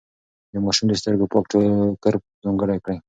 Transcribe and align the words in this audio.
د 0.51 0.53
ماشوم 0.65 0.85
د 0.89 0.93
سترګو 1.01 1.31
پاک 1.33 1.45
ټوکر 1.51 2.13
ځانګړی 2.43 2.77
کړئ. 2.83 2.97